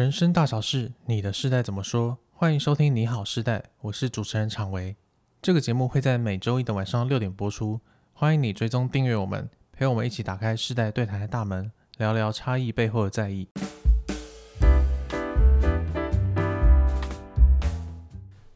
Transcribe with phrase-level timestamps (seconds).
[0.00, 2.16] 人生大小事，你的世代怎么说？
[2.32, 4.96] 欢迎收听《你好世代》，我是主持人常维。
[5.42, 7.78] 这个节目会在每周一的晚上六点播出，
[8.14, 13.46] 欢迎你追踪订阅我们，陪我们一起打开世代对谈的大门，聊聊差异背后的在意。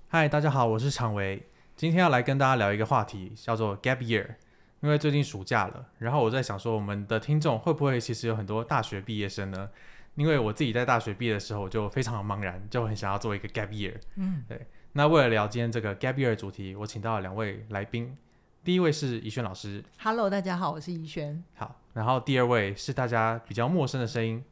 [0.08, 4.36] 嗨，大家好，我是常维，今天要来跟大家聊一个话题，叫做 Gap Year。
[4.80, 9.68] 因为最近暑假了，然后我在想说，我们的听众会不会其实有很多大学毕业生呢？
[10.16, 13.94] 因为我自己在大学毕业的时候就非常的茫然，就很想要做一个 gap year。
[14.16, 14.66] 嗯，对。
[14.92, 18.16] 那为了聊今天这个 gap year 的主题，我请到了两位来宾。
[18.62, 19.82] 第一位是怡轩老师。
[19.98, 21.42] Hello，大家好，我是怡轩。
[21.54, 21.80] 好。
[21.94, 24.42] 然后第二位是大家比较陌生的声音，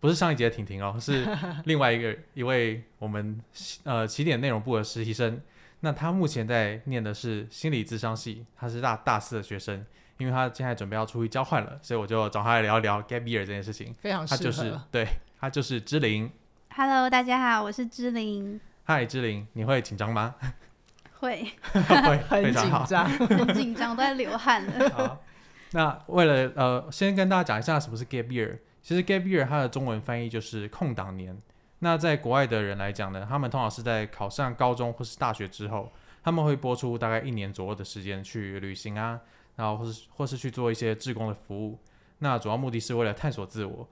[0.00, 1.26] 不是上一节的婷婷哦，是
[1.66, 3.40] 另外一个一位我们
[3.84, 5.40] 呃起点内容部的实习生。
[5.80, 9.84] 那他目前在念的是心理咨商系，他是大大四的学生。
[10.22, 13.92] 因为他现在准备要出去交换了，所以我就找他来聊一聊 gap year 这件事情。
[13.94, 14.38] 非常适合。
[14.38, 15.08] 他就是对，
[15.40, 16.30] 他就是芝玲。
[16.76, 18.60] Hello，大家好，我是芝玲。
[18.86, 20.36] Hi，芝玲，你会紧张吗？
[21.18, 24.90] 会， 会，很紧张，很紧张，都在流汗了。
[24.94, 25.24] 好，
[25.72, 28.58] 那为了呃，先跟大家讲一下什么是 gap year。
[28.80, 31.36] 其实 gap year 它的中文翻译就是空档年。
[31.80, 39.18] 那在国外的人来讲呢，他们通常是在考上高中或是大学之后，他们会播出大概一年左右的时间去旅行啊。
[39.56, 41.78] 然后或是或是去做一些志工的服务，
[42.18, 43.86] 那主要目的是为了探索自我。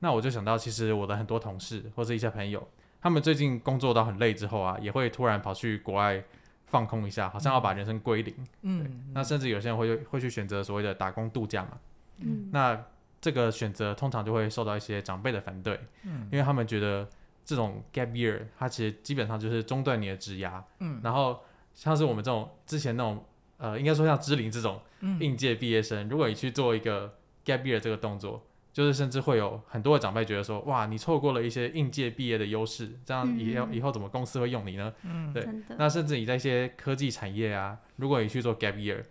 [0.00, 2.66] 那我就想到，其实我的很多同事或者一些朋友，
[3.00, 6.22] 他们最近工作到很累之后啊，也会突然跑去国外
[6.66, 8.34] 放空一下，好像要把人生归零。
[8.62, 11.78] 嗯，那甚至有些人会会去选择所谓的打工度假嘛。
[12.18, 12.78] 嗯，那
[13.20, 15.80] 这个选择通常就会受到一些长辈的反对。
[16.02, 17.08] 嗯，因为他们觉得
[17.44, 20.62] 这种 gap year 它其实基本上就是中断你的职涯。
[20.80, 21.40] 嗯，然后
[21.74, 23.24] 像是我们这种之前那种。
[23.58, 24.78] 呃，应该说像芝林这种
[25.20, 34.92] 应届毕业生，嗯，如果你去做一个 gap year 这个动作，就是甚至会有很多的长辈觉得说，哇，你错过了一些应届毕业的优势，这样以后，嗯，以后怎么公司会用你呢？
[35.02, 35.48] 嗯，对。
[35.78, 39.02] 那甚至你在一些科技产业啊，如果你去做 gap year，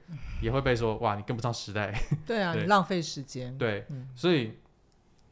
[0.42, 2.00] 也会被说，哇，你跟不上时代。
[2.28, 3.58] 对啊，对你浪费时间。
[3.58, 4.54] 对，嗯，所以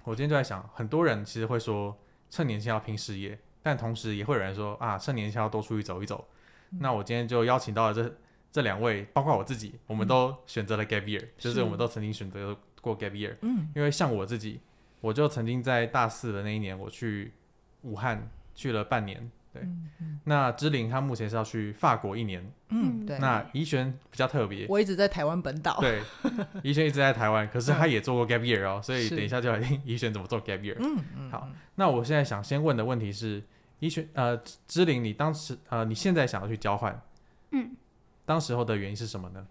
[0.03, 1.95] 我今天就在想，很多人其实会说，
[2.31, 6.27] 趁年轻要拼事业，但同时也会有人说，啊，趁年轻要多出去走一走。
[6.71, 8.15] 嗯，那我今天就邀请到了这。
[8.53, 13.35] 这两位，包括我自己，我们都选择了 gap year，、嗯、就是我们都曾经选择过 gap year。
[13.41, 14.59] 嗯，因为像我自己，
[15.01, 17.33] 我就曾经在大四的那一年，我去
[17.81, 19.31] 武汉去了半年。
[19.51, 22.47] 对，嗯嗯、那芝玲她目前是要去法国一年。
[22.69, 23.17] 嗯，对。
[23.17, 25.79] 那怡璇比较特别，我一直在台湾本岛。
[25.79, 26.01] 对，
[26.61, 30.75] 怡璇一直在台湾，可是她也做过 gap year 哦，所以等一下就来听怡璇怎么做 gap year。
[30.79, 31.31] 嗯嗯。
[31.31, 33.41] 好，那我现在想先问的问题是，
[33.79, 37.01] 怡璇呃，芝玲，你当时呃，你现在想要去交换？
[37.51, 37.75] 嗯。
[38.25, 39.45] 当时候的原因是什么呢？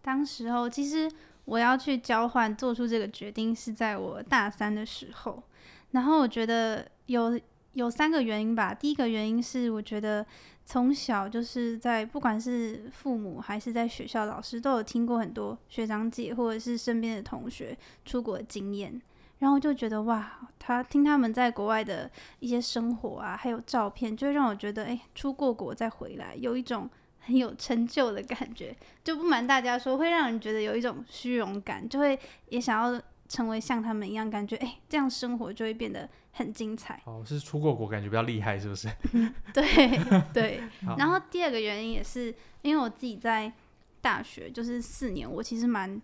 [0.00, 1.10] 当时候其实
[1.44, 5.42] 我要去交换，做出这个决定是在我大三的时候。
[5.90, 7.38] 然后我觉得有
[7.74, 8.72] 有三个原因吧。
[8.72, 10.24] 第一个原因是我觉得
[10.64, 19.00] 从小就是在不管是父母还是在学校老师都有听过很多学长姐或者是身边的同学出国的经验，
[19.40, 22.10] 然后就觉得哇，他听他们在国外的
[22.40, 26.88] 一些生活啊，还有照片，就会让我觉得哎，出过国再回来有一种。
[27.24, 32.18] 很有成就的感觉，就不瞒大家说，会让人觉得有一种虚荣感，就会
[32.48, 37.00] 也想要成为像他们一样，感觉哎，这样生活就会变得很精彩。
[37.04, 38.88] 哦，是出过国，感觉比较厉害，是不是？
[39.54, 39.64] 对
[40.34, 40.60] 对。
[40.98, 43.52] 然后第二个原因也是因为我自己在
[44.00, 46.02] 大学就是四年，我其实蛮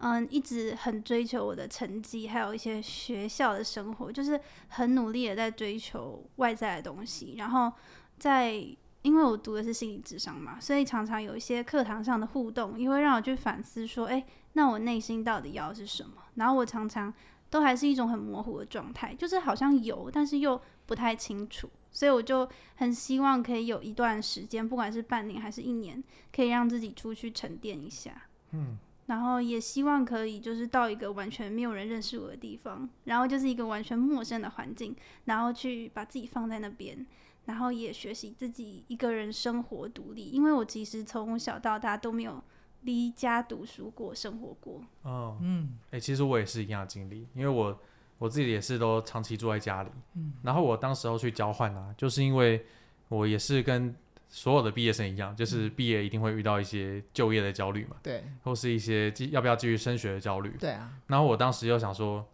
[0.00, 7.72] 嗯，一直很追求我的成绩，还有一些学校的生活，就是很努力的在追求外在的东西，然后
[8.18, 8.62] 在。
[9.08, 16.22] 因为我读的是心理智商嘛，所以常常有一些课堂上的互动，也会让我去反思说，哎，那我内心到底要的是什么？
[16.34, 17.12] 然后我常常
[17.48, 21.70] 都还是一种很模糊的状态，就是好像有，但是又不太清楚。
[21.90, 28.12] 所以我就很希望可以有一段时间，不管是半年还是一年，可以让自己出去沉淀一下。
[28.52, 28.76] 嗯，
[29.06, 34.94] 然后也希望可以就是到一个完全没有人认识我的地方，然后就是一个完全陌生的环境，
[35.24, 37.06] 然后去把自己放在那边。
[37.48, 42.44] 然后也学习自己一个人生活独立，因为我其实从小到大都没有
[42.82, 44.82] 离家读书过、生活过。
[45.00, 47.80] 哦，嗯，哎、欸，其实我也是一样的经历，因为我
[48.18, 49.88] 我自己也是都长期住在家里。
[50.12, 52.66] 嗯，然后我当时候去交换啊，就是因为
[53.08, 53.96] 我也是跟
[54.28, 60.54] 所有的毕业生一样，就是毕业一定会遇到一些就业的焦虑嘛，对，或是一些继要不要继续升学的焦虑。
[60.60, 62.28] 对啊，然后我当时又想说，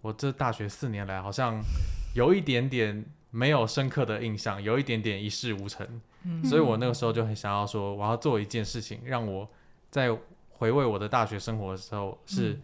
[0.00, 1.60] 我这大学四年来好像
[2.14, 3.04] 有一点点。
[3.34, 5.84] 没有深刻的印象，有一点点一事无成，
[6.22, 9.48] 嗯，所以我那个时候就很想要说，我要做一件事情，让我
[9.90, 10.16] 在
[10.50, 12.56] 回味我的大学生活的时候是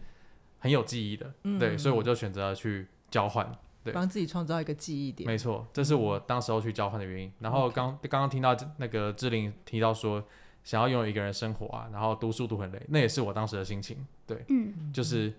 [0.59, 3.53] 很有记忆的，嗯，对，所以我就选择去交换，
[3.83, 5.27] 对，帮自己创造一个记忆点。
[5.27, 7.29] 没错，这是我当时候去交换的原因。
[7.39, 10.23] 然后刚刚刚听到那个志玲提到说，
[10.63, 13.97] 想要拥有一个人生活啊，然后读书读很累，那也是我当时的心情。
[14.25, 15.33] 对，嗯，就是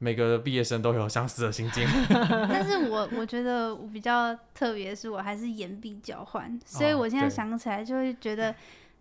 [0.00, 1.86] 每个毕业生都有相似的心境。
[2.50, 8.52] 但是我我觉得我比较特别，是我还是言必交换，所以我现在想起来就会觉得。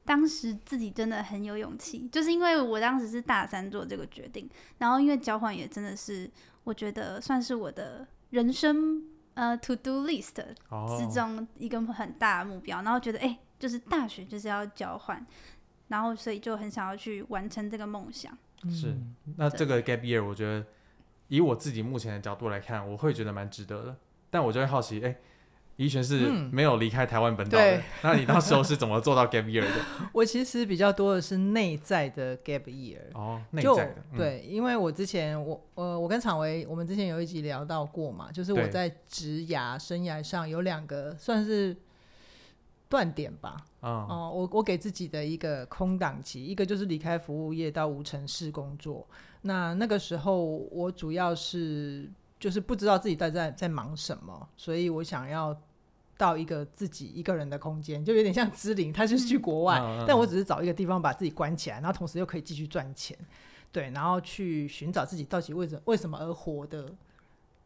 [0.05, 4.49] 当时自己真的很有勇气，就是因为我当时是大三做这个决定，
[4.79, 6.27] 然后因为交换也真的是
[6.63, 9.03] 我觉得算是我的人生
[9.35, 15.23] 呃 to do list 之中一个很大的目标，然后觉得哎、欸，就是大学就是要交换，
[15.89, 18.35] 然后所以就很想要去完成这个梦想。
[18.67, 18.97] 是，
[19.37, 20.65] 那这个 gap year 我觉得
[21.29, 23.95] 以我自己目前的角度来看，我会觉得蛮值得的，
[24.29, 25.07] 但我就会好奇哎。
[25.07, 25.17] 欸
[25.79, 29.85] 宜璇是没有离开台湾本岛的，嗯、那你到时候是怎么做到 gap year 的？
[30.11, 32.99] 我其实比较多的是内在的 gap year。
[33.13, 33.95] 哦，内在的。
[34.11, 41.73] 嗯、对，因为我之前我呃我跟昶维我们之前有一集聊到过嘛，就是我在职涯生涯上有两个算是
[42.89, 43.55] 断点吧。
[43.79, 49.07] 哦、嗯呃，我我给自己的一个空档期，一个就是离开服务业到无尘室工作。
[49.41, 52.09] 那那个时候我主要是
[52.39, 55.59] 就是不知道自己在在在忙什么，所以我想要。
[56.19, 63.17] 到一个自己一个人的空间，就有点像芝玲，他就是去国外，嗯、但我只是找一个地方把自己关起来，然后同时又可以继续赚钱，
[63.71, 66.93] 对，然后去寻找自己到底为什么为什么而活的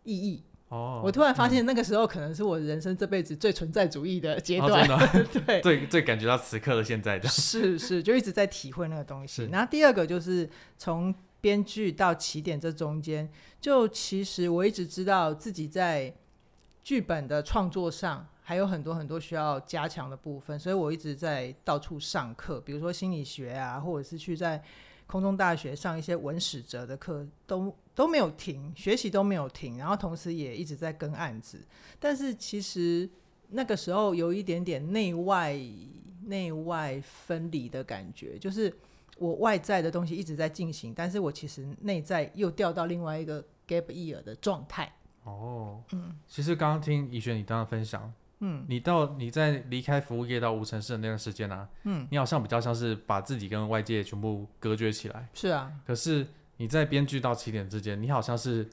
[0.04, 0.44] 意义。
[0.70, 5.00] 哦，我突然发现那个时候可能是我人生这辈子最存在主义的阶段，哦、
[5.48, 9.50] 对，最最感觉到此刻的现在的，是是，就一直在体会那个东西。
[9.52, 10.48] 然后第二个就是
[10.78, 11.12] 从
[11.44, 13.30] 编剧到起点这中间，
[13.60, 16.16] 就其实我一直知道自己在
[16.82, 18.26] 剧本的创作上。
[18.46, 24.62] 还有很多很多需要加强的部分，所以我一直在到处上课，比如说心理学啊，或者是去在
[25.08, 31.66] 空中大学上一些文史哲的课，都都没有停，学习都没有停，然后同时也一直在跟案子。
[32.02, 33.10] 但是其实
[33.48, 35.58] 那个时候有一点点内外
[36.26, 38.70] 内外分离的感觉，就是
[39.18, 44.92] 我外在的东西一直在进行，但是我其实内在又掉到另外一个 gap year 的状态。
[45.24, 48.12] 哦，嗯，其实刚刚听怡璇你刚刚分享。
[48.46, 55.30] 嗯，你到你在离开服务业到无尘室的那段时间啊，嗯，你好像比较像是把自己跟外界全部隔绝起来。
[55.34, 56.28] 是啊，可是
[56.58, 58.70] 你在编剧到起点之间，你好像是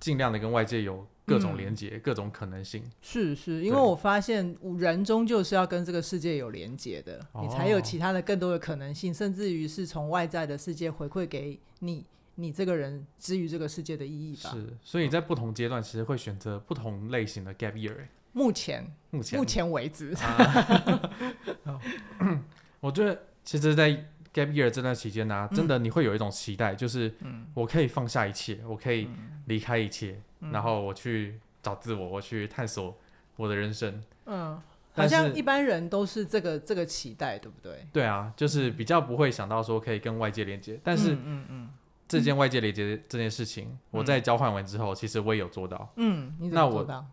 [0.00, 2.82] 尽量的跟外界有各种连接、嗯、各种可能性。
[3.00, 12.04] 是是，因为我发现人终究是要跟这个世界有连接的，你才有其他的更多的可能性，哦、甚至于是从外在的世界回馈给你，
[12.34, 14.50] 你这个人之于这个世界的意义吧。
[14.50, 17.94] 是，所以在不同阶段其实会选择不同类型的 gap year。
[18.32, 21.80] 目前，目前，目前为止，啊、
[22.78, 23.90] 我觉得，其实，在
[24.32, 27.12] gap year 这段期间呢、啊，真的你会有一种期待，嗯、就是
[27.54, 29.08] 我可以放下一切，我可以
[29.50, 32.96] 离开一切，嗯、然后我去找自我，我去探索
[33.36, 34.02] 我的人生。
[34.24, 34.58] 嗯，
[34.94, 37.86] 好像一般人都是这个这个期待，对不对？
[37.92, 41.70] 对啊，就是比较不会想到说可以跟外界连接，但是，嗯嗯，嗯
[42.08, 45.92] 这件外界连接这件事情，嗯、我在交换完之后，其实我也有做到。
[45.96, 47.04] 嗯，你怎么做到？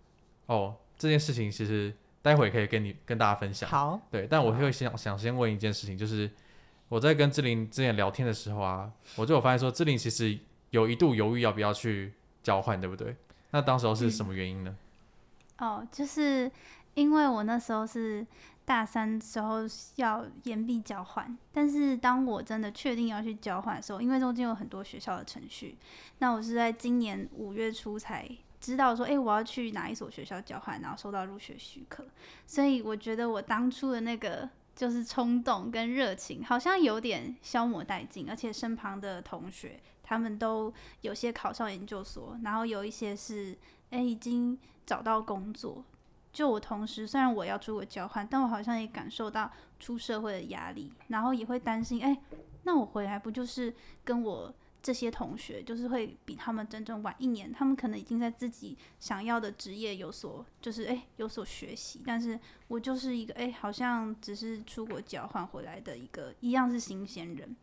[0.46, 0.76] 哦。
[1.00, 1.94] 这件事情其实
[2.24, 3.70] 待会可以跟你跟大家分享。
[3.70, 6.28] 好，对，但我会想想先问一件事情，就是
[6.90, 10.36] 我在跟志玲之前聊天的时候啊，我就有发现说，志玲其实
[10.72, 12.14] 有一度犹豫要不要去
[12.48, 13.14] 交换，对不对？
[13.52, 14.74] 那当时候是什么原因呢？
[15.58, 16.50] 嗯、哦，就是
[16.94, 18.26] 因为我那时候是
[18.64, 19.60] 大三时候
[19.98, 25.78] 要延毕交换，但是当我真的确定要去交换的时候，因为中间有很多学校的程序，
[26.20, 28.26] 那我是在今年五月初才。
[28.60, 32.04] 知道说，哎、欸，我要去哪一所学校交换，然后收到入学许可，
[32.48, 43.52] 所以我觉得我当初的那个就是冲动跟热情，好像有点消磨殆尽，而且身旁的同学他们都有些考上研究所，然后有一些是
[43.90, 45.84] 哎、欸、已经找到工作，
[46.32, 52.18] 就我同时虽然我要出国交换，但我好像也感受到出社会的压力，然后也会担心，哎、
[52.64, 54.54] 那我回来不就是跟我。
[54.80, 67.54] 这些同学就是会比他们整整晚一年，他们可能已经在自己想要的职业有所，就是诶有所学习，但是我就是一个诶好像只是出国交换回来的一个一样是新鲜人，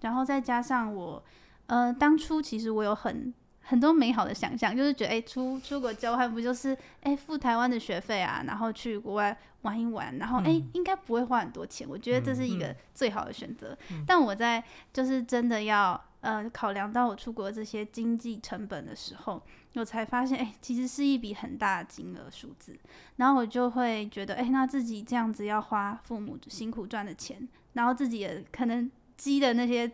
[0.00, 1.22] 然后再加上我，
[1.66, 13.76] 呃，当初其实我有很很多美好的想象，就是觉得诶出出国交换不就是诶付台湾的学费啊，然后去国外玩一玩，然后诶、嗯、应该不会花很多钱，我觉得这是一个最好的选择。
[13.90, 16.00] 嗯嗯、但我在就是真的要。
[16.24, 19.42] 呃，考量到我出国这些经济成本的时候，
[19.74, 22.74] 我才发现，哎、欸，其实是一笔很大的金额数字。
[23.16, 29.86] 然后我就会觉得，哎、欸，那自己这样子要花父母辛苦赚的钱，然后自己也可能积的那些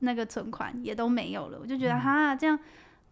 [0.00, 2.58] 那个存款也都没有了，我就觉得，哈，这样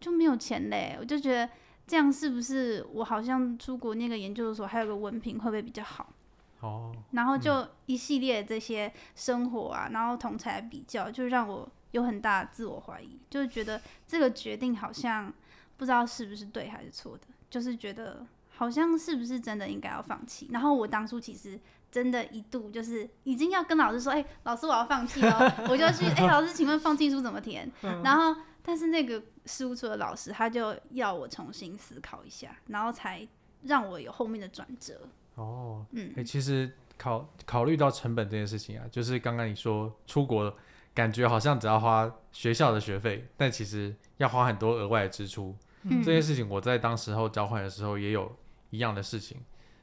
[0.00, 0.96] 就没有钱嘞。
[1.00, 1.48] 我就觉得
[1.86, 6.12] 这样是不是我好像出国那个研究所还有个文凭会不会比较好？
[6.60, 15.32] 哦，然后就一系列这些生活啊，嗯、然后同才比较，就让我有很大的自我怀疑，就是觉得这个决定好像
[15.76, 18.26] 不知道是不是对还是错的，就是觉得
[18.56, 20.48] 好像是不是真的应该要放弃。
[20.50, 21.58] 然后我当初其实
[21.90, 27.70] 真的一度就是已经要跟老师说，哎、老师我要放弃了，我就去，哎、老师请问放弃书怎么填？
[28.04, 33.26] 然后但是那个事务处的老师他就要我重新思考一下，然后才
[33.62, 35.00] 让我有后面的转折。
[35.36, 40.54] 哦，嗯，哎、其实考考虑到成本这件事情啊，就是刚刚你说出国，
[40.92, 45.54] 感觉好像只要花学校的学费，但其实要花很多额外的支出。
[45.84, 48.36] 嗯，这件事情我在当时候交换的时候也有
[48.70, 49.38] 一样的事情，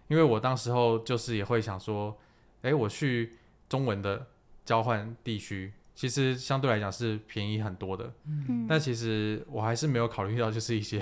[0.08, 2.16] 因为我当时候就是也会想说，
[2.62, 3.34] 哎、欸，我去
[3.68, 4.28] 中文的
[4.64, 8.14] 交换地区，其实相对来讲是便宜很多的。
[8.26, 11.02] 嗯，但其实我还是没有考虑到，就是一些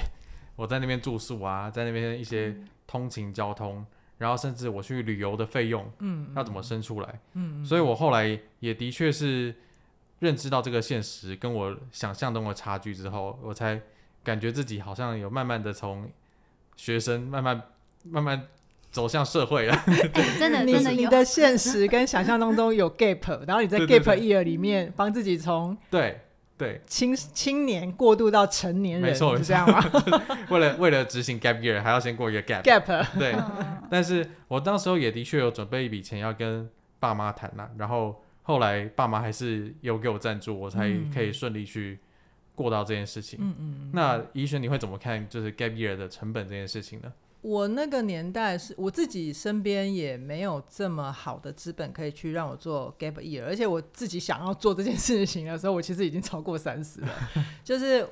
[0.55, 2.55] 我在那边住宿啊，在那边一些
[2.87, 3.85] 通勤交通。
[4.19, 7.19] 然后甚至我去旅游的费用，嗯，要怎么生出来？
[7.33, 9.53] 嗯，所以我后来也的确是
[10.19, 13.81] 认知到这个现实跟我想象中的差距之后，我才
[14.23, 16.09] 感觉自己好像有慢慢的从
[16.77, 17.61] 学生慢慢
[18.03, 18.47] 慢慢
[18.93, 19.73] 走向社会了。
[19.73, 20.07] 欸、
[20.39, 26.21] 真的，真的你，你的现实跟想象当中有 gap， 然后你在 gap year 里面帮自己从对。
[26.55, 29.83] 对，青青年过渡到成年人，没错，是这样吗？
[30.51, 33.05] 为了为了执行 gap year，还要先过一个 gap gap。
[33.17, 33.35] 对，
[33.89, 36.69] 但是我当时候也的确有准备一笔钱要跟
[36.99, 41.99] 爸妈谈呐，然后后来爸妈还是有给我赞助，我才可以顺利去
[42.53, 43.39] 过到这件事情。
[43.41, 43.91] 嗯嗯。
[43.91, 47.11] 那怡璇，你会怎么看就是 gap year 的成本这件事情呢？
[47.43, 57.09] 我那个年代是我自己身边也没有这么好的资本可以去让我做 gap year，而且我自己想要做这件事情的时候，我其实已经超过三十了。
[57.61, 58.07] 就是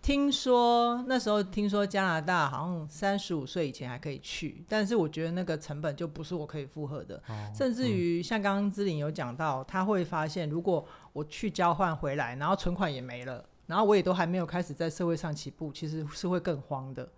[0.00, 7.16] 听说那时候听说加拿大好像三十五岁以前还可以去，但是我觉得那个成本就不是我可以负荷的。
[7.26, 17.08] 哦、甚至于像刚刚之玲有讲到，他会发现如果我去交换回来，然后存款也没了，然后我也都还没有开始在社会上起步，其实是会更慌的。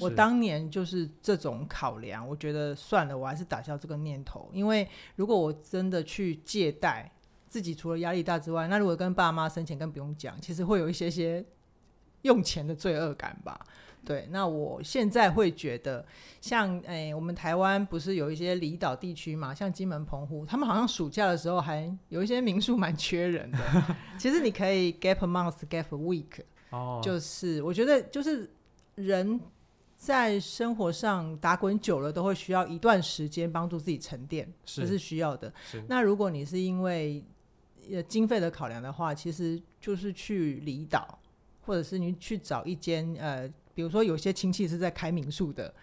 [0.00, 4.50] 我当年就是这种考量，我觉得算了，我还是打消这个念头。
[4.52, 7.10] 因为如果我真的去借贷，
[7.48, 11.44] 自己除了压力大之外，那如果跟爸妈生钱更不用讲，其实会有一些些
[12.22, 13.58] 用钱的罪恶感吧。
[14.04, 16.06] 对，那我现在会觉得，
[16.40, 23.58] 像诶、欸，我们台湾不是有一些离岛地区嘛，像金门、澎湖，他们好像暑假的时候还有一些民宿蛮缺人的。
[24.18, 28.50] 其实你可以 gap a month, gap a week，哦，就是我觉得就是
[28.94, 29.40] 人。
[30.00, 35.52] 在生活上打滚久了，都会需要一段时间帮助自己沉淀，这是，是需要的。
[35.88, 37.22] 那如果你是因为
[37.92, 41.18] 呃经费的考量的话，其实就是去离岛，
[41.66, 45.74] 或者是你去找一间呃，比如说有些亲戚是在开民宿的，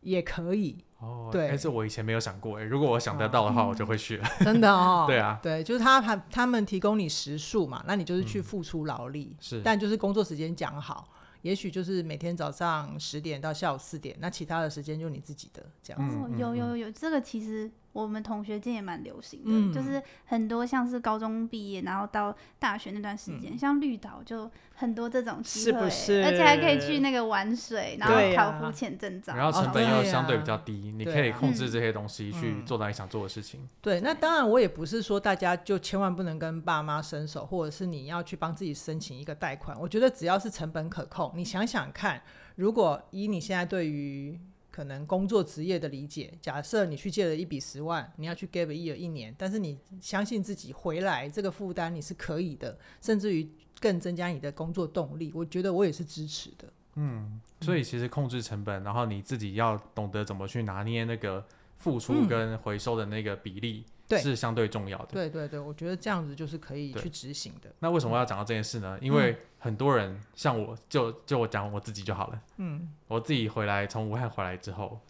[0.00, 0.76] 也可以。
[0.98, 4.26] 哦，对，但是我以前没有想过，哎，如果我想得到的话，哦、我就会去了。
[4.42, 11.06] 真的哦，对啊，对，就是他他他们提供你食宿嘛，那你就是去付出劳力，嗯、是，但就是工作时间讲好。
[11.46, 16.16] 也许就是每天早上十点到下午四点，那其他的时间就你自己的这样子。
[16.16, 17.70] 哦，有有有，这个其实。
[17.96, 26.22] 我们同学间也蛮流行的，嗯、就是很多像是高中毕业，然后到大学那段时间，嗯、像绿岛就很多这种机会，是不是？
[26.22, 33.66] 而且还可以去那个玩水，然后考浮潜证照，然后成本又相对比较低，你可以控制这些东西去做到你想做的事情。
[33.80, 39.74] 对，那当然我也不是说大家就千万不能跟爸妈伸手，或者是你要去帮自己申请一个贷款。
[39.80, 42.20] 我觉得只要是成本可控，你想想看，
[42.56, 44.38] 如果以你现在对于
[44.76, 53.48] 可能工作职业的理解，假设你去借了一笔十万，你要去 gap year 一年，但是你相信自己回来这个负担你是可以的，甚至于
[53.80, 56.70] 更增加你的工作动力，我觉得我也是支持的。
[56.96, 61.42] 嗯，所以其实控制成本，嗯、然后你自己要懂得怎么去拿捏那个
[61.78, 63.82] 付出跟回收的那个比例。
[63.86, 65.06] 嗯对是相对重要的。
[65.12, 67.70] 对对对，我觉得这样子就是可以去执行的。
[67.80, 68.96] 那为什么要讲到这件事呢？
[69.00, 72.40] 嗯、因为很多人像我，就就我讲我自己就好了。
[72.58, 75.00] 嗯，我自己回来从武汉回来之后，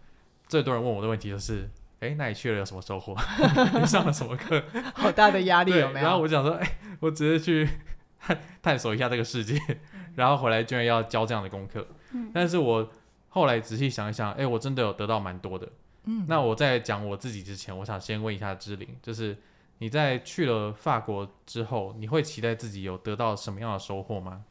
[0.49, 1.69] 最多人问我的问题就是：
[2.01, 3.15] 哎，那你去了有什么收获？
[3.79, 4.63] 你上了什么课？
[4.95, 6.07] 好大的压力有没有？
[6.07, 7.69] 然后我想说：哎，我只是去
[8.19, 9.61] 探 探索一下这个世界，
[10.15, 11.87] 然后回来居然要教这样的功课。
[12.13, 12.89] 嗯、但是我
[13.29, 15.69] 后来仔细想一想，哎，我真的有得到蛮多的。
[16.09, 19.37] 嗯，那我在讲我自己之前，我想先问一下芝玲，就是
[19.79, 24.45] 你在去了法国之后，你会期待自己有得到什么样的收获吗？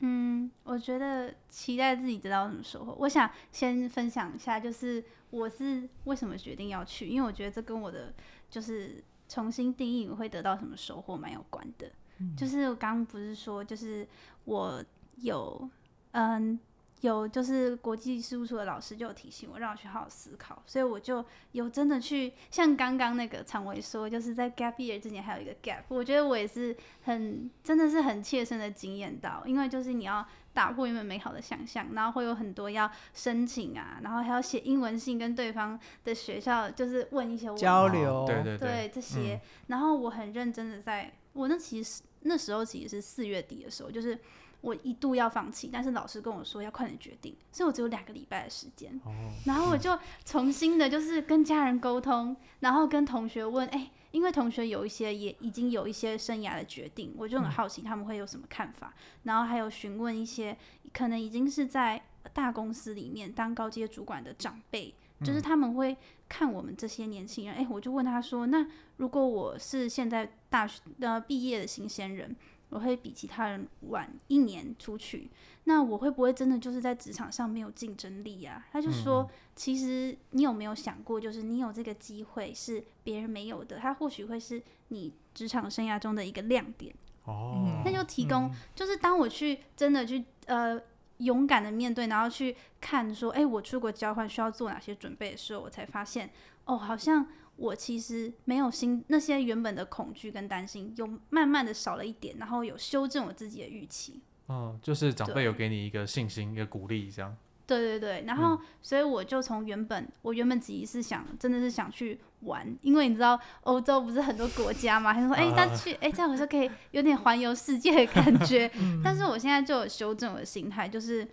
[0.00, 8.12] 嗯，我觉得期待自己得到什么收获，我想先分享一下，就是我是为什么决定要去，因为我觉得这跟我的
[8.50, 11.88] 就是重新定义我会得到什么收获蛮有关的。
[12.18, 14.06] 嗯，就是我刚刚不是说，就是
[14.44, 14.84] 我
[15.18, 15.70] 有
[16.10, 16.58] 嗯。
[17.02, 38.90] 有就是国际事务所的老师就有提醒我，让我去好好思考，所以我就有真的去像刚刚那个常维说，就是在 gap year 之前还有一个 gap，我觉得我也是很真的是很切身的经验到，因为就是你要打破原本美好的想象，然后会有很多要申请啊，然后还要写英文信跟对方的学校就是问一些交流，对对对。
[38.94, 44.16] 这些，嗯、然后我很认真的在，我那其实那时候其实是四月底的时候，就是。
[44.62, 48.98] 我一度要放弃，但是老师跟我说要快点决定，所以我只有两个礼拜的时间。
[49.04, 49.12] 哦、
[49.44, 58.94] 然后我就重新的，就是跟家人沟通，嗯、然后跟同学问，哎、欸，因为同学有一些也已经有一些生涯的决定，我就很好奇他们会有什么看法。
[58.96, 60.56] 嗯、然后还有询问一些
[60.92, 62.00] 可能已经是在
[62.32, 65.96] 大公司里面当高阶主管的长辈，嗯、就是他们会
[66.28, 67.54] 看我们这些年轻人。
[67.56, 68.64] 哎、欸，我就问他说，那
[68.98, 72.36] 如果我是现在大学呃毕业的新鲜人？
[72.72, 75.30] 我会比其他人晚一年出去，
[75.64, 78.66] 那我会不会真的就是在职场上没有竞争力啊？
[78.72, 86.94] 他就说，嗯、其实你有没有想过，就是你有这个机会是别人没有的，他或许会是你职场生涯中的一个亮点。
[87.24, 90.80] 哦，那就提供，嗯、就是当我去真的去呃
[91.18, 96.30] 勇敢的面对，然后去看说，哎，我出国交换需要做哪些准备的时候，我才发现，
[96.64, 97.28] 哦，好像。
[97.62, 104.20] 我其实没有心，那些原本的恐惧跟担心，有慢慢的少了一点，然后有修正我自己的预期。
[104.48, 107.36] 嗯，就是长辈有给你一个信心，一个鼓励，这样。
[107.64, 118.68] 对对对，然后、嗯、所以我就从原本，我原本自己是想，真的是想去玩，因为你知道欧洲不是很多国家嘛，他说 哎，但去哎，这样我就可以有点环游世界的感觉。
[118.74, 121.26] 嗯、 但是我现在就有修正我的心态，就是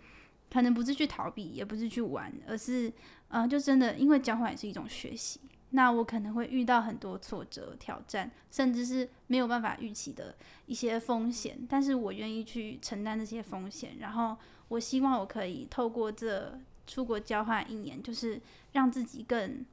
[0.52, 2.88] 可能不是去逃避，也不是去玩，而是
[3.30, 5.40] 嗯、呃，就真的因为交换也是一种学习。
[5.72, 13.98] 那我可能会遇到很多挫折、挑战，甚至是没有办法预期的一些风险，但是我愿意去承担这些风险。
[14.00, 14.36] 然后
[14.70, 18.42] 我希望我可以透过这出国交换一年，就是
[18.72, 19.64] 让自己更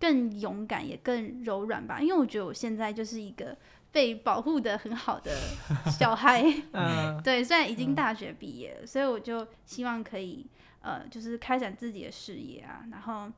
[0.00, 2.00] 更勇敢，也更柔软吧。
[2.00, 3.54] 因为我觉得我现在就是一个
[3.92, 5.30] 被保护的很好的
[5.96, 6.42] 小孩，
[7.22, 10.44] 对，虽然已经大学毕业了，所以我就希望可以
[10.80, 13.30] 呃，就是开展自己的事业啊，然后。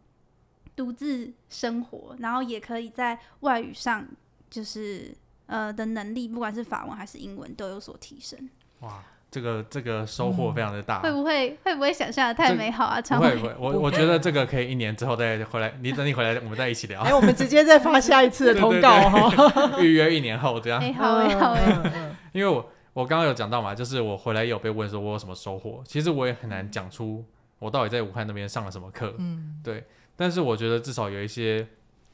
[0.77, 4.05] 独自生活，然后也可以在外语上，
[4.51, 8.51] 就是呃的能力，不管是法文还是英文，都有所提升。
[8.81, 9.01] 哇，
[9.35, 11.01] 这个这个收获非常的大。
[11.01, 13.01] 嗯、会不会会不会想象的太美好啊？
[13.01, 17.01] 不会不会，我我觉得这个可以一年之后再回来，你等你回来，我们再一起聊。
[17.01, 20.81] 哎，我们直接再发下一次的通告哈， 预约一年后这样。
[20.81, 22.15] 哎，好哎好哎。
[22.33, 27.25] 因为我我刚刚有讲到嘛，就是我回来也有被问说我有什么收获，其实我也很难讲出
[27.59, 29.13] 我到底在武汉那边上了什么课。
[29.19, 29.83] 嗯，对。
[30.15, 31.67] 但是我觉得至少有一些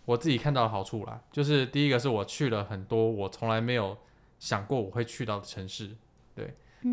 [0.06, 3.94] 我自己看到的好处啦，就是第一个是我去了很多我从来没有
[4.38, 5.90] 想过我会去到的城市，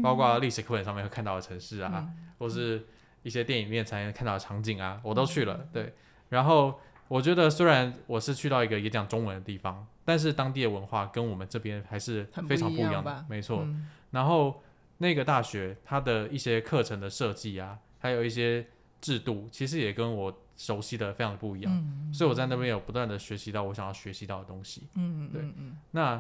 [0.04, 2.86] 包括历史课本上面会看到的城市啊，嗯、或是
[3.24, 5.94] 一些电影里面才能看到的场景啊，我都去了，嗯、对。
[6.30, 13.62] 然后我觉得虽然我是去到一个也讲中文的地方，但是当地的文化跟我们这边还是非常不一样的，没错。
[13.64, 14.62] 嗯、然后
[14.98, 18.66] 那个大学它的一些课程的设计啊，还有一些
[19.02, 20.38] 制度，其实也跟我。
[20.58, 24.88] 熟悉的非常的不一样，嗯、所以我在那边有不断的学习到我想要学习到的东西。
[24.96, 26.20] 嗯对，嗯那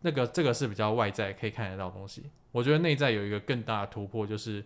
[0.00, 2.24] 那个这个是比较外在可以看得到的东西。
[2.52, 4.64] 我觉得内在有一个更大的突破，就是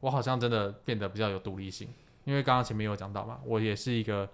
[0.00, 1.88] 我好像真的变得比较有独立性。
[2.24, 4.28] 因为刚刚前面有讲到嘛，我也是一个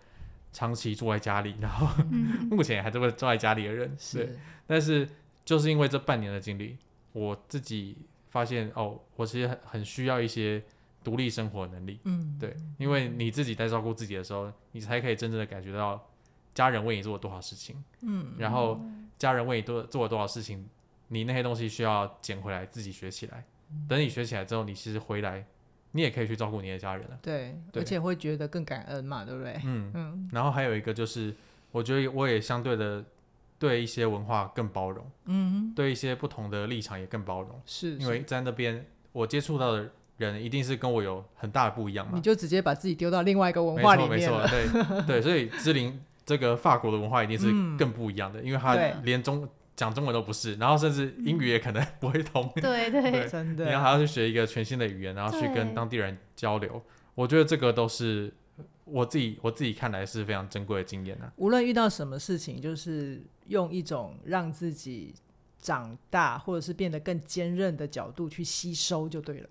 [0.53, 3.95] 长期住在家里，然后、嗯、 目前还是会住在家里的人。
[3.99, 5.09] 是对，但是
[5.45, 6.77] 就是因为这半年的经历，
[7.13, 7.97] 我自己
[8.31, 10.63] 发现哦，我其实很很需要一些。
[11.05, 16.05] 独立生活的能力，嗯，对，因为你自己在照顾自己的时候，你才可以真正的感觉到
[16.53, 18.81] 家人为你做了多少事情，嗯，然后
[19.19, 20.69] 家人为你多做了多少事情，
[21.09, 23.45] 你那些东西需要捡回来自己学起来。
[23.89, 25.45] 等你学起来之后，你其实回来，
[25.93, 29.61] 你也可以去照顾你的家人了，对，对，而且会觉得更感恩嘛，对不对？
[29.65, 30.31] 嗯嗯。
[30.33, 31.35] 然后还有一个就是，
[31.73, 33.05] 我觉得我也相对的
[33.59, 39.91] 对一些文化更包容，嗯，对一些不同的立场也更包容，是，因为在那边我接触到的。
[40.19, 42.13] 人一定是跟我有很大的不一样嘛？
[42.15, 44.49] 你就直接把自己丢到另外一个文化里面了。
[44.51, 47.47] 没错，没错，对对，所以芝琳这个法国的文化一定是
[47.79, 52.45] 更不一样的，嗯、因为他连中讲中文都不是，然后甚至英语也可能不会通。
[52.57, 56.83] 嗯、对 对，对真的，然后还要去学一个全新的语言，然后去跟当地人交流。
[57.15, 58.33] 我觉得这个都是
[58.85, 61.33] 我自己我自己看来是非常珍贵的经验啊。
[61.37, 65.15] 无论遇到什么事情，就是用一种让自己
[65.61, 69.49] 长大或者是变得更坚韧的角度去吸收就对了。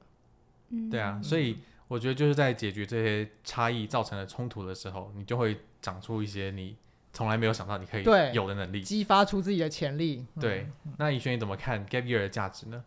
[0.70, 6.76] 嗯对啊，所以我觉得就是在解决这些差异造成的冲突的时候，你就会长出一些你
[7.14, 10.26] 从来没有想到你可以有的能力，激发出自己的潜力。
[10.42, 10.68] 对，
[10.98, 12.84] 那以轩你怎么看 gap year 的价值呢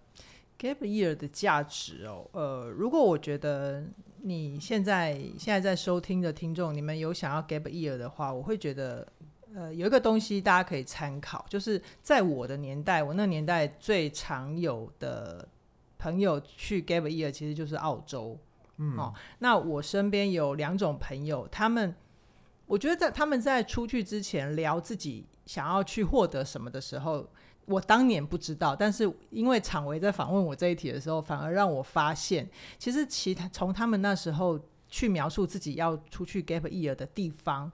[0.58, 3.84] gap year 的价值哦，呃，如果我觉得
[4.22, 9.06] 你现在现在在收听的听众，你们有想要 gap year 的话，我会觉得，
[9.54, 15.46] 呃，有一个东西大家可以参考，就是在我的年代，我那年代最常有的
[15.96, 18.36] 朋友去 gap year，其实就是澳洲。
[18.78, 21.94] 嗯，哦，那我身边有两种朋友，他们，
[22.68, 27.28] 我觉得在他们在出去之前聊自己想要去获得什么的时候。
[27.70, 37.70] 我当年不知道，但是因为厂维在访问我这一题的时候，反而让我发现，其实其他从他们那时候去描述自己要出去 gap year 的地方，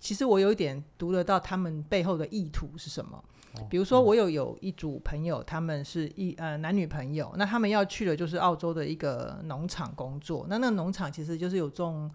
[0.00, 3.22] 其实我有一点读得到他们背后的意图是什么。
[3.56, 12.10] 哦、比如说，我有有一组朋友，他们是一呃男女朋友，那他们要去的就是澳洲的一个农场工作，那那个农场其实就是有种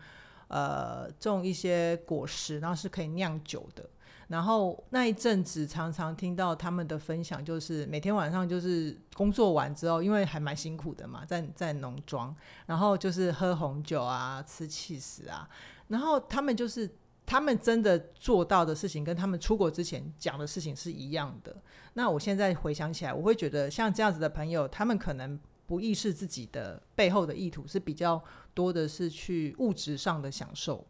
[0.51, 3.89] 呃种一些果实，然后是可以酿酒的。
[4.27, 12.33] 然后那一阵子，常常听到他们的分享，就是每天晚上就是工作完之后，因为还蛮辛苦的嘛，在在农庄，
[12.65, 15.49] 然后就是喝红酒啊，吃起司啊，
[15.89, 16.89] 然后他们就是
[17.25, 21.53] 他们真的做到的事情，跟他们出国之前讲的事情是一样的。
[21.93, 25.37] 那我现在回想起来，我会觉得像这样子的朋友，他们可能
[25.71, 28.21] 不意识自己的背后的意图是比较
[28.53, 30.85] 多的是去物质上的享受。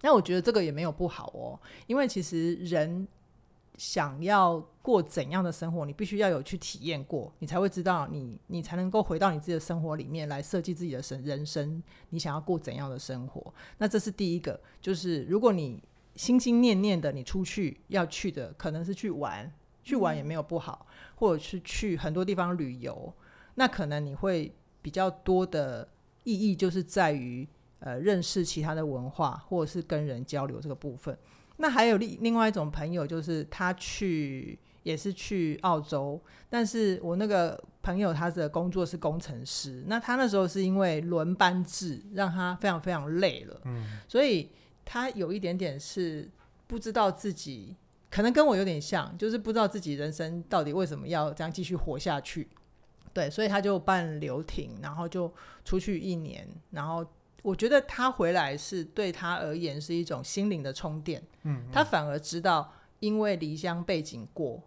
[0.00, 3.06] 那我觉得这个也没有不好哦，因为其实人
[3.76, 13.52] 想要过怎样的生活，你必须要有去体验过，你才会知道你，你你才能够回到你自己的生活里面来设计自己的生人生，你想要过怎样的生活？
[13.76, 15.82] 那这是第一个，就是如果你
[16.14, 19.52] 心心念念的你出去要去的可能是去玩，
[19.84, 23.12] 去玩也没有不好，或者是去很多地方旅游，
[23.56, 25.86] 那可能你会比较多的
[26.24, 27.46] 意义就是在于。
[27.78, 31.16] 呃，认识其他的文化，或者是跟人交流这个部分。
[31.58, 44.50] 那还有另另外一种朋友，就是他去也是去澳洲，但是我那个朋友他的工作是工程师，那他那时候是因为轮班制，让他非常非常累了，嗯，所以
[44.84, 46.28] 他有一点点是
[46.66, 47.76] 不知道自己，
[48.10, 52.48] 可能跟我有点像，就是不知道自己人生到底为什么要这样继续活下去，
[53.16, 55.32] 对，所以他就办留停，然后就
[55.64, 57.04] 出去一年，然后。
[57.42, 64.60] 我觉得他回来是对他而言是一种心灵的充电，嗯，嗯，他反而知道，因为离乡背景过，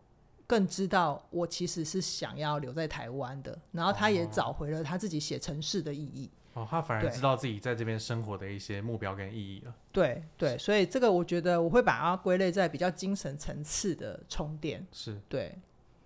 [0.47, 6.29] 更知道我其实是想要留在台湾的，然后他也找回了他自己写城市的意义。
[6.53, 9.75] 哦，他反而知道自己在这边生活的一些目标跟意义了。
[9.91, 15.53] 对对，所以这个我觉得我会把它归类在比较精神层次的充电，是对。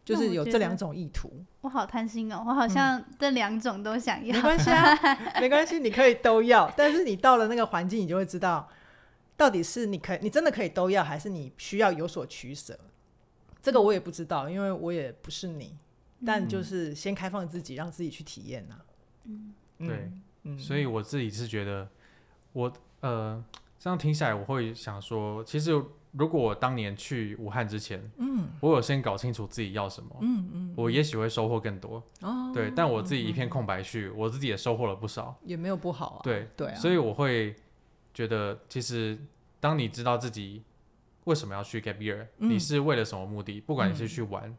[0.06, 4.34] 就是有这两种意图，我好贪心哦，我好像这两种都想要。
[4.34, 4.98] 嗯、没关系啊，
[5.39, 6.70] 没关系，你可以都要。
[6.76, 8.68] 但是你到了那个环境，你就会知道，
[9.38, 12.78] 到底是你可以，你真的可以都要，还是你需要有所取舍。
[13.62, 15.78] 这个我也不知道，因为我也不是你。
[16.26, 18.86] 但就是先开放自己，让自己去体验呐、啊。
[19.26, 20.12] 嗯，对，
[20.44, 21.88] 嗯，所以我自己是觉得，
[22.52, 23.42] 我呃，
[23.80, 25.82] 这样听下来，我会想说，其实。
[26.13, 37.56] 如果我当年去武汉之前，嗯，我有先搞清楚自己要什么，嗯嗯，我也许会收获更多，哦，对，但我自己一片空白去，我自己也收获了不少，也没有不好啊，对对啊，所以我会
[38.13, 39.17] 觉得，其实
[39.60, 40.62] 当你知道自己
[41.23, 43.60] 为什么要去 gap year，你是为了什么目的？
[43.60, 44.56] 不管你是去玩，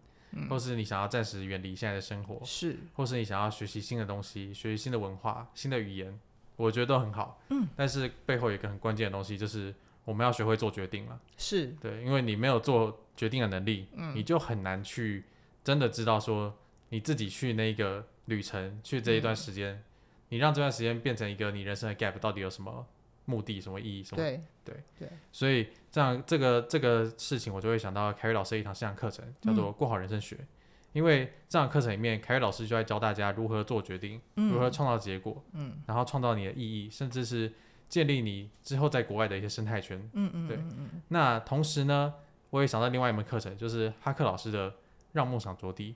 [0.51, 6.19] 或是你想要暂时远离现在的生活，是，或是你想要学习新的东西，学习新的文化、新的语言，
[6.57, 9.73] 我觉得都很好，嗯，但是背后有一个很关键的东西就是。
[10.05, 15.25] 我们要学会做决定了，是对，因为你没有做决定的能力，嗯，你就很难去
[15.63, 16.55] 真的知道说
[16.91, 19.83] 你自己去那个旅程，去这一段时间，嗯，
[20.29, 22.87] 你让这段时间变成一个你人生的 gap，到底有什么
[23.25, 24.05] 目的、什么意义？
[24.05, 24.23] 什么？
[24.23, 30.47] 对对对，所以这样这个这个事情，我就会想到凯瑞老师一堂线上课程，叫做《过好人生学》，嗯，
[30.93, 37.51] 因为这堂课程里面，凯瑞老师就在教大家如何做决定，嗯，如何创造结果，嗯，然后创造你的意义，甚至是。
[37.95, 40.59] 建立你之后在国外的一些生态圈，嗯嗯，对。
[41.07, 42.13] 那同时呢，
[42.51, 44.75] 我也想到另外一门课程，就是哈克老师的
[45.15, 45.95] “让梦想着地”。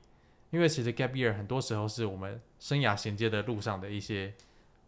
[0.51, 4.33] 因为其实 gap year 很多时候是我们生涯衔接的路上的一些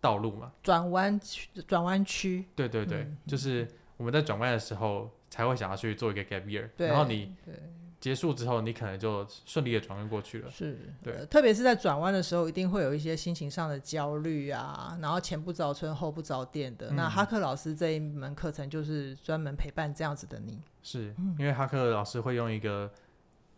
[0.01, 2.45] 道路嘛，转弯区，转弯区。
[2.55, 7.55] 对对对，嗯、就是我们在转弯的时候才会想要去做一个 gap year，然后你对。
[8.01, 10.51] 结束之后，你可能就顺利的转弯过去了。
[10.51, 16.89] 是，对，呃、特别是在转弯的时候，一定会有一些心情上的焦虑啊，然后前不着村后不着店的。
[16.93, 20.59] 嗯、那哈克老师这一门课程就是专门陪伴这样子的你。
[20.83, 22.91] 是因为哈克老师会用一个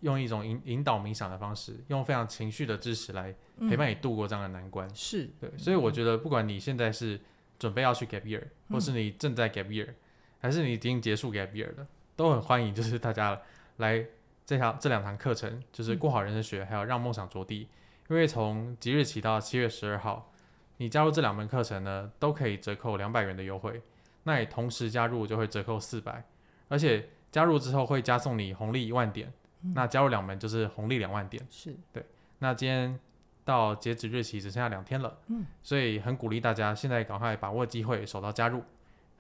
[0.01, 4.93] 用一种引引导冥想的方式，用非常情绪的支持来陪伴你度过这样的难关。
[4.93, 7.21] 是、嗯，对，所以我觉得不管你现在是
[7.61, 9.91] 准备要去 gap year，、嗯、或是你正在 gap year，
[10.41, 13.41] 还是你已经结束 gap year 了，都很欢迎，就是大家
[13.77, 14.05] 来。
[14.45, 17.69] 这条这两堂课程就是过好人生学，嗯、还有让梦想着地。
[18.09, 20.31] 因因为从即日起到七月十二号，
[20.77, 23.81] 你加入这两门课程呢，都可以折扣两百元的优惠。
[24.25, 26.23] 那你同时加入就会折扣四百，
[26.69, 29.33] 而且加入之后会加送你红利一万点。
[29.63, 31.43] 嗯、那加入两门就是红利两万点。
[31.49, 32.05] 是对。
[32.41, 33.01] 那今天
[33.47, 38.63] 到截止日期只剩下两天了，嗯，所以很鼓励大家现在赶快把握机会，手到加入。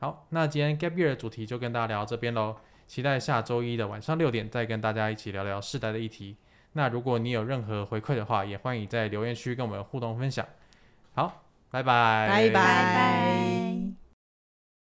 [0.00, 2.56] 好，那今天 Gap Year 的主题就跟大家聊到这边喽，
[2.92, 6.36] 期待下周一的晚上六点再跟大家一起聊聊世代的议题。
[6.74, 10.46] 那如果你有任何回馈的话，也欢迎在留言区跟我们互动分享。
[11.14, 13.61] 好，拜拜，拜拜。